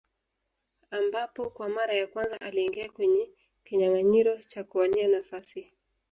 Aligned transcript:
Ambapo 0.91 1.49
kwa 1.49 1.69
mara 1.69 1.93
ya 1.93 2.07
kwanza 2.07 2.41
aliingia 2.41 2.89
kwenye 2.89 3.29
kinyanganyiro 3.63 4.37
cha 4.37 4.63
kuwania 4.63 5.07
nafasi 5.07 5.73